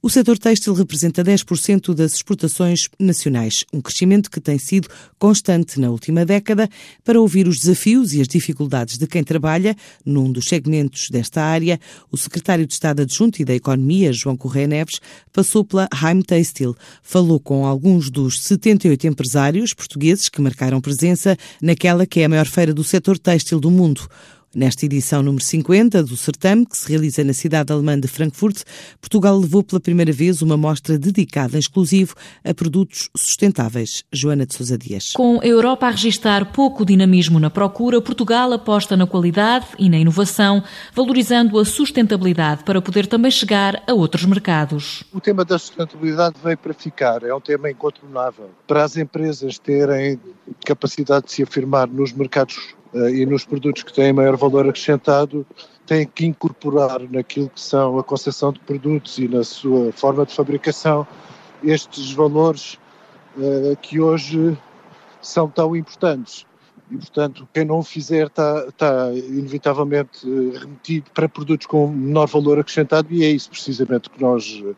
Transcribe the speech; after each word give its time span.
O 0.00 0.08
setor 0.08 0.38
têxtil 0.38 0.74
representa 0.74 1.24
10% 1.24 1.92
das 1.92 2.14
exportações 2.14 2.88
nacionais, 3.00 3.64
um 3.72 3.80
crescimento 3.80 4.30
que 4.30 4.40
tem 4.40 4.56
sido 4.56 4.88
constante 5.18 5.80
na 5.80 5.90
última 5.90 6.24
década. 6.24 6.68
Para 7.02 7.20
ouvir 7.20 7.48
os 7.48 7.58
desafios 7.58 8.14
e 8.14 8.20
as 8.20 8.28
dificuldades 8.28 8.96
de 8.96 9.08
quem 9.08 9.24
trabalha 9.24 9.74
num 10.06 10.30
dos 10.30 10.44
segmentos 10.44 11.10
desta 11.10 11.42
área, 11.42 11.80
o 12.12 12.16
secretário 12.16 12.64
de 12.64 12.74
Estado 12.74 13.02
Adjunto 13.02 13.42
e 13.42 13.44
da 13.44 13.56
Economia, 13.56 14.12
João 14.12 14.36
Correia 14.36 14.68
Neves, 14.68 15.00
passou 15.32 15.64
pela 15.64 15.88
Heim 15.92 16.22
Têxtil. 16.22 16.76
Falou 17.02 17.40
com 17.40 17.66
alguns 17.66 18.08
dos 18.08 18.40
78 18.42 19.08
empresários 19.08 19.74
portugueses 19.74 20.28
que 20.28 20.40
marcaram 20.40 20.80
presença 20.80 21.36
naquela 21.60 22.06
que 22.06 22.20
é 22.20 22.26
a 22.26 22.28
maior 22.28 22.46
feira 22.46 22.72
do 22.72 22.84
setor 22.84 23.18
têxtil 23.18 23.58
do 23.58 23.68
mundo. 23.68 24.08
Nesta 24.54 24.86
edição 24.86 25.22
número 25.22 25.44
50 25.44 26.02
do 26.02 26.16
certame, 26.16 26.64
que 26.64 26.74
se 26.74 26.88
realiza 26.88 27.22
na 27.22 27.34
cidade 27.34 27.70
alemã 27.70 28.00
de 28.00 28.08
Frankfurt, 28.08 28.62
Portugal 28.98 29.38
levou 29.38 29.62
pela 29.62 29.78
primeira 29.78 30.10
vez 30.10 30.40
uma 30.40 30.56
mostra 30.56 30.98
dedicada 30.98 31.56
em 31.56 31.60
exclusivo 31.60 32.14
a 32.42 32.54
produtos 32.54 33.10
sustentáveis. 33.14 34.02
Joana 34.10 34.46
de 34.46 34.54
Sousa 34.54 34.78
Dias. 34.78 35.12
Com 35.12 35.38
a 35.42 35.46
Europa 35.46 35.86
a 35.86 35.90
registrar 35.90 36.50
pouco 36.50 36.86
dinamismo 36.86 37.38
na 37.38 37.50
procura, 37.50 38.00
Portugal 38.00 38.50
aposta 38.54 38.96
na 38.96 39.06
qualidade 39.06 39.66
e 39.78 39.90
na 39.90 39.98
inovação, 39.98 40.64
valorizando 40.94 41.58
a 41.58 41.64
sustentabilidade 41.66 42.64
para 42.64 42.80
poder 42.80 43.06
também 43.06 43.30
chegar 43.30 43.82
a 43.86 43.92
outros 43.92 44.24
mercados. 44.24 45.04
O 45.12 45.20
tema 45.20 45.44
da 45.44 45.58
sustentabilidade 45.58 46.36
veio 46.42 46.56
para 46.56 46.72
ficar, 46.72 47.22
é 47.22 47.34
um 47.34 47.40
tema 47.40 47.70
incontornável. 47.70 48.48
Para 48.66 48.82
as 48.82 48.96
empresas 48.96 49.58
terem 49.58 50.18
capacidade 50.64 51.26
de 51.26 51.32
se 51.32 51.42
afirmar 51.42 51.86
nos 51.86 52.14
mercados 52.14 52.78
e 52.94 53.26
nos 53.26 53.44
produtos 53.44 53.82
que 53.82 53.92
têm 53.92 54.12
maior 54.12 54.36
valor 54.36 54.68
acrescentado, 54.68 55.46
têm 55.86 56.06
que 56.06 56.26
incorporar 56.26 57.00
naquilo 57.10 57.48
que 57.48 57.60
são 57.60 57.98
a 57.98 58.04
concepção 58.04 58.52
de 58.52 58.60
produtos 58.60 59.18
e 59.18 59.28
na 59.28 59.42
sua 59.44 59.92
forma 59.92 60.24
de 60.24 60.34
fabricação 60.34 61.06
estes 61.62 62.12
valores 62.12 62.78
uh, 63.36 63.76
que 63.80 64.00
hoje 64.00 64.56
são 65.20 65.48
tão 65.48 65.74
importantes. 65.74 66.46
E, 66.90 66.96
portanto, 66.96 67.46
quem 67.52 67.64
não 67.64 67.80
o 67.80 67.82
fizer 67.82 68.28
está, 68.28 68.64
está 68.68 69.12
inevitavelmente 69.12 70.26
remetido 70.58 71.10
para 71.12 71.28
produtos 71.28 71.66
com 71.66 71.88
menor 71.88 72.26
valor 72.28 72.58
acrescentado 72.58 73.12
e 73.12 73.24
é 73.24 73.30
isso 73.30 73.50
precisamente 73.50 74.08
que 74.08 74.22
nós 74.22 74.62
eh, 74.64 74.74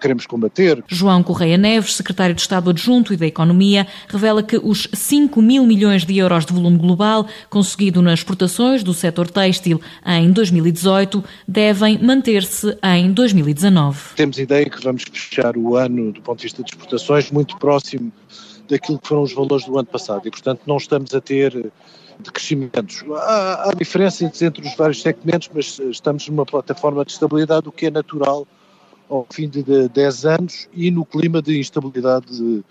queremos 0.00 0.26
combater. 0.26 0.82
João 0.88 1.22
Correia 1.22 1.56
Neves, 1.56 1.96
secretário 1.96 2.34
de 2.34 2.40
Estado 2.40 2.70
Adjunto 2.70 3.12
e 3.12 3.16
da 3.16 3.26
Economia, 3.26 3.86
revela 4.08 4.42
que 4.42 4.56
os 4.56 4.88
5 4.92 5.40
mil 5.40 5.66
milhões 5.66 6.04
de 6.04 6.18
euros 6.18 6.44
de 6.44 6.52
volume 6.52 6.78
global 6.78 7.26
conseguido 7.48 8.02
nas 8.02 8.20
exportações 8.20 8.82
do 8.82 8.92
setor 8.92 9.30
têxtil 9.30 9.80
em 10.04 10.30
2018 10.30 11.22
devem 11.46 11.98
manter-se 11.98 12.76
em 12.82 13.12
2019. 13.12 14.14
Temos 14.16 14.38
ideia 14.38 14.68
que 14.68 14.82
vamos 14.82 15.04
fechar 15.04 15.56
o 15.56 15.76
ano, 15.76 16.12
do 16.12 16.20
ponto 16.20 16.38
de 16.38 16.44
vista 16.44 16.62
de 16.62 16.70
exportações, 16.70 17.30
muito 17.30 17.56
próximo 17.58 18.12
daquilo 18.68 18.98
que 18.98 19.08
foram 19.08 19.22
os 19.22 19.32
valores 19.32 19.66
do 19.66 19.76
ano 19.78 19.88
passado 19.88 20.26
e, 20.26 20.30
portanto, 20.30 20.62
não 20.66 20.76
estamos 20.76 21.14
a 21.14 21.20
ter 21.20 21.72
de 22.22 22.30
crescimentos. 22.30 23.02
Há, 23.16 23.70
há 23.70 23.74
diferenças 23.74 24.42
entre 24.42 24.66
os 24.66 24.74
vários 24.76 25.02
segmentos, 25.02 25.50
mas 25.52 25.78
estamos 25.90 26.28
numa 26.28 26.44
plataforma 26.44 27.04
de 27.04 27.12
estabilidade, 27.12 27.68
o 27.68 27.72
que 27.72 27.86
é 27.86 27.90
natural 27.90 28.46
ao 29.10 29.26
fim 29.30 29.48
de 29.48 29.62
10 29.88 30.24
anos 30.24 30.68
e 30.72 30.90
no 30.90 31.04
clima 31.04 31.42
de 31.42 31.58
instabilidade 31.58 32.62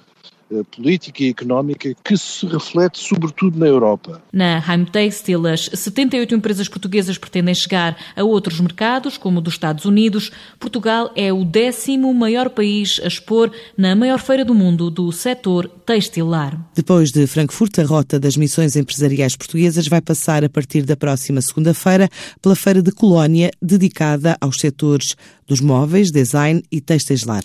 política 0.71 1.23
e 1.23 1.29
económica 1.29 1.93
que 2.03 2.17
se 2.17 2.45
reflete 2.45 2.99
sobretudo 2.99 3.57
na 3.57 3.67
Europa. 3.67 4.21
Na 4.31 4.63
Heimtextil, 4.65 5.47
as 5.47 5.69
78 5.73 6.35
empresas 6.35 6.67
portuguesas 6.67 7.17
pretendem 7.17 7.53
chegar 7.53 7.97
a 8.15 8.23
outros 8.23 8.59
mercados, 8.59 9.17
como 9.17 9.39
o 9.39 9.41
dos 9.41 9.53
Estados 9.53 9.85
Unidos. 9.85 10.31
Portugal 10.59 11.11
é 11.15 11.31
o 11.31 11.43
décimo 11.43 12.13
maior 12.13 12.49
país 12.49 12.99
a 13.03 13.07
expor 13.07 13.51
na 13.77 13.95
maior 13.95 14.19
feira 14.19 14.43
do 14.43 14.53
mundo 14.55 14.89
do 14.89 15.11
setor 15.11 15.67
textilar. 15.85 16.59
Depois 16.73 17.11
de 17.11 17.27
Frankfurt, 17.27 17.79
a 17.79 17.83
rota 17.83 18.19
das 18.19 18.35
missões 18.35 18.75
empresariais 18.75 19.35
portuguesas 19.35 19.87
vai 19.87 20.01
passar 20.01 20.43
a 20.43 20.49
partir 20.49 20.83
da 20.83 20.95
próxima 20.95 21.41
segunda-feira 21.41 22.09
pela 22.41 22.55
Feira 22.55 22.81
de 22.81 22.91
Colónia, 22.91 23.51
dedicada 23.61 24.37
aos 24.41 24.59
setores 24.59 25.15
dos 25.47 25.59
móveis, 25.61 26.11
design 26.11 26.63
e 26.71 26.79
textilar. 26.79 27.43